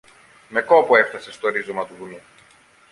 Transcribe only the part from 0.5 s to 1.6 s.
κόπο έφθασε στο